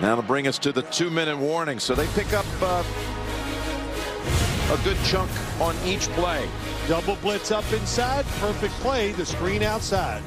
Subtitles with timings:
[0.00, 1.78] Now to bring us to the two-minute warning.
[1.78, 2.82] So they pick up uh,
[4.72, 5.30] a good chunk
[5.60, 6.48] on each play.
[6.88, 8.24] Double blitz up inside.
[8.40, 9.12] Perfect play.
[9.12, 10.22] The screen outside.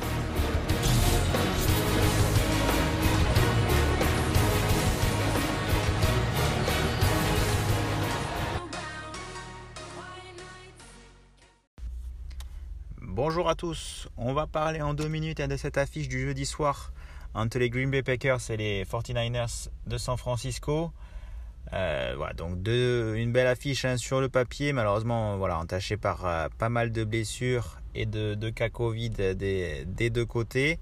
[13.01, 16.91] Bonjour à tous, on va parler en deux minutes de cette affiche du jeudi soir
[17.35, 20.91] entre les Green Bay Packers et les 49ers de San Francisco.
[21.73, 26.47] Euh, voilà, donc une belle affiche hein, sur le papier, malheureusement voilà, entachée par euh,
[26.57, 30.79] pas mal de blessures et de, cas Covid des, deux côtés.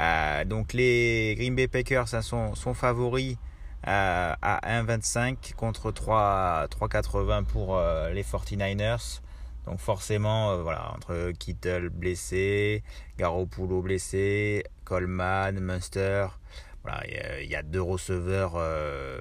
[0.00, 3.36] Euh, donc les Green Bay Packers hein, sont, favoris
[3.84, 7.80] à 1,25 contre 3,80 pour
[8.12, 9.20] les 49ers.
[9.66, 12.84] Donc forcément, euh, voilà, entre Kittle blessé,
[13.18, 16.28] Garoppolo blessé, Coleman, Munster,
[16.84, 17.02] voilà,
[17.42, 19.20] il y, a deux receveurs euh,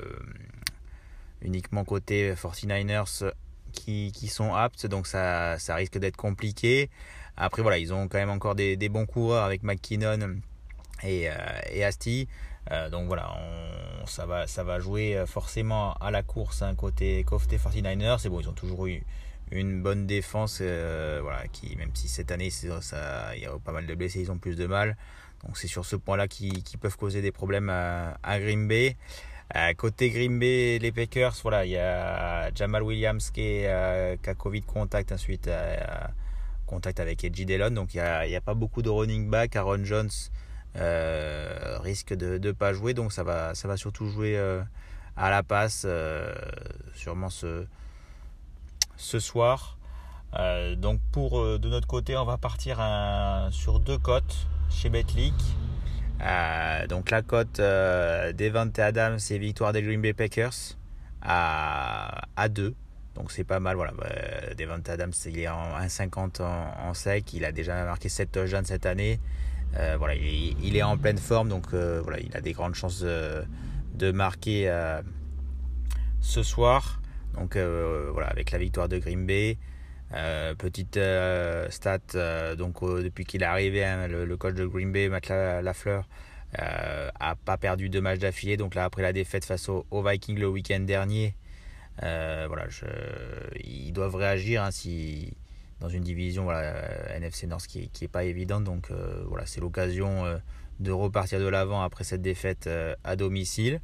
[1.42, 3.32] uniquement côté 49ers
[3.72, 6.92] qui, sont aptes, donc ça, risque d'être compliqué.
[7.38, 10.38] Après voilà, ils ont quand même encore des, bons coureurs avec McKinnon
[11.04, 11.34] et, euh,
[11.72, 12.28] et Asti.
[12.92, 13.36] donc voilà,
[14.06, 18.20] ça, va, jouer forcément à la course hein, côté, côté 49ers.
[18.20, 19.04] C'est bon, ils ont toujours eu
[19.52, 23.86] une bonne défense, euh, voilà, qui, même si cette année il y a pas mal
[23.86, 24.98] de blessés, ils ont plus de mal.
[25.46, 28.96] Donc c'est sur ce point-là qui, peuvent causer des problèmes à, Green Bay.
[29.78, 34.34] côté Green Bay, les Packers, voilà, il y a Jamal Williams qui, est, euh, a
[34.34, 35.78] Covid contact ensuite euh,
[36.66, 37.70] contact avec Edgy Delon.
[37.72, 39.56] Donc il n'y a, a, pas beaucoup de running back.
[39.56, 40.10] Aaron Jones
[40.76, 42.94] risque de ne pas jouer.
[42.96, 44.38] Donc ça va, ça va surtout jouer
[45.16, 45.86] à la passe.
[46.96, 47.68] sûrement ce
[48.98, 49.78] ce soir.
[50.38, 52.80] Euh, donc pour euh, de notre côté, on va partir
[53.52, 55.34] sur deux cotes chez Betlic.
[56.22, 60.78] Euh, donc la cote d'Evante Adams et victoire des Green Bay Packers
[61.22, 62.74] à, à 2.
[63.16, 63.76] Donc c'est pas mal.
[63.76, 63.94] Voilà.
[64.58, 67.34] Devante Adams, il est en 1,50 en, sec.
[67.34, 69.20] Il a déjà marqué 7 touchdowns cette année.
[69.98, 71.48] voilà, il est, en pleine forme.
[71.48, 74.70] Donc voilà, il a des grandes chances de marquer
[76.20, 77.00] ce soir.
[77.36, 79.58] Donc euh, voilà, avec la victoire de Green Bay.
[80.14, 82.00] Euh, petite euh, stat,
[82.58, 86.08] donc depuis qu'il est arrivé, hein, le, coach de Green Bay, Matt Lafleur,
[86.58, 88.58] a pas perdu deux matchs d'affilée.
[88.58, 91.36] Donc là, après la défaite face aux au Vikings le week-end dernier,
[92.00, 92.68] voilà,
[93.64, 95.34] ils doivent réagir hein, si,
[95.82, 98.64] dans une division voilà, NFC North qui, qui est pas évidente.
[98.64, 98.92] Donc
[99.28, 100.24] voilà, c'est l'occasion
[100.80, 102.70] de repartir de l'avant après cette défaite
[103.04, 103.82] à domicile.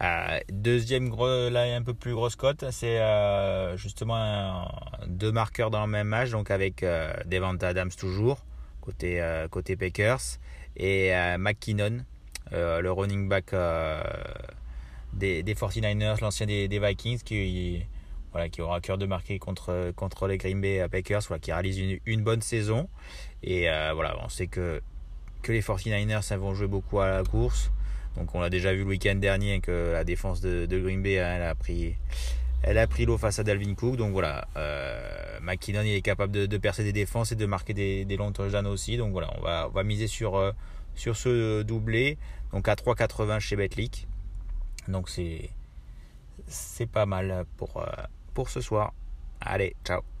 [0.00, 4.70] Euh, deuxième gros, là, un peu plus grosse cote, c'est euh, justement
[5.06, 8.44] deux marqueurs dans le même match, donc avec euh, Devante Adams toujours,
[8.80, 10.38] côté, côté Packers,
[10.76, 12.04] et McKinnon,
[12.50, 13.54] le running back
[15.12, 17.84] des, des 49ers, l'ancien des, Vikings, qui,
[18.32, 21.52] voilà, qui aura à cœur de marquer contre, contre les Green Bay Packers, voilà, qui
[21.52, 22.88] réalise une, une bonne saison.
[23.42, 24.80] Et voilà, on sait que,
[25.42, 27.70] que les 49ers vont jouer beaucoup à la course.
[28.16, 31.34] Donc on l'a déjà vu le week-end dernier que la défense de, Green Bay, hein,
[31.36, 31.94] elle a pris,
[32.62, 33.96] elle a pris l'eau face à Dalvin Cook.
[33.96, 38.16] Donc voilà, euh, McKinnon est capable de, percer des défenses et de marquer des, des
[38.16, 38.96] longs touchdowns aussi.
[38.96, 40.52] Donc voilà, on va, miser sur, euh,
[40.94, 42.18] sur ce doublé.
[42.52, 44.06] Donc à 3,80 chez Betlic.
[44.88, 45.50] Donc c'est,
[46.92, 47.44] pas mal euh,
[48.34, 48.92] pour ce soir.
[49.40, 50.11] Allez, ciao